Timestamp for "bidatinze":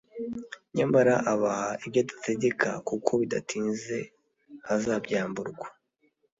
3.21-3.97